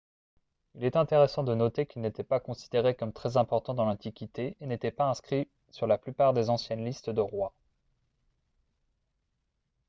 il 0.73 0.83
est 0.83 0.95
intéressant 0.95 1.43
de 1.43 1.53
noter 1.53 1.85
qu'il 1.85 2.01
n'était 2.01 2.23
pas 2.23 2.39
considéré 2.39 2.95
comme 2.95 3.13
très 3.13 3.37
important 3.37 3.75
dans 3.75 3.85
l'antiquité 3.85 4.57
et 4.59 4.65
n'était 4.65 4.89
pas 4.89 5.07
inscrit 5.11 5.47
sur 5.69 5.85
la 5.85 5.99
plupart 5.99 6.33
des 6.33 6.49
anciennes 6.49 6.83
listes 6.83 7.11
de 7.11 7.21
rois 7.21 7.53